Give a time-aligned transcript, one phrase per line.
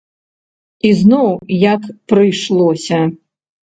[0.89, 1.29] І зноў
[1.69, 3.05] як прыйшлося.